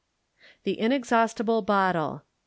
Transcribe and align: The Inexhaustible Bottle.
The 0.63 0.79
Inexhaustible 0.79 1.61
Bottle. 1.61 2.23